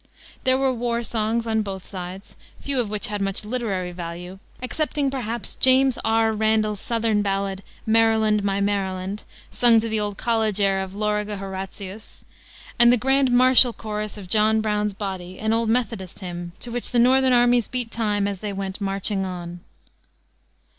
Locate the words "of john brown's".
14.17-14.95